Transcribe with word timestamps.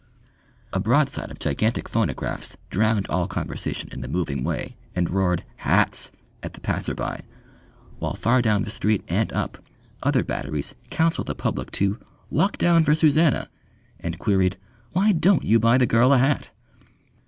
A 0.73 0.79
broadside 0.79 1.29
of 1.29 1.37
gigantic 1.37 1.87
phonographs 1.87 2.57
drowned 2.71 3.05
all 3.07 3.27
conversation 3.27 3.87
in 3.91 4.01
the 4.01 4.07
moving 4.07 4.43
way 4.43 4.75
and 4.95 5.07
roared 5.07 5.43
"hats" 5.57 6.11
at 6.41 6.53
the 6.53 6.59
passer 6.59 6.95
by, 6.95 7.21
while 7.99 8.15
far 8.15 8.41
down 8.41 8.63
the 8.63 8.71
street 8.71 9.03
and 9.07 9.31
up, 9.31 9.59
other 10.01 10.23
batteries 10.23 10.73
counselled 10.89 11.27
the 11.27 11.35
public 11.35 11.69
to 11.73 11.99
"walk 12.31 12.57
down 12.57 12.83
for 12.83 12.95
Suzannah," 12.95 13.47
and 13.99 14.17
queried, 14.17 14.57
"Why 14.93 15.11
don't 15.11 15.43
you 15.43 15.59
buy 15.59 15.77
the 15.77 15.85
girl 15.85 16.11
a 16.13 16.17
hat?" 16.17 16.49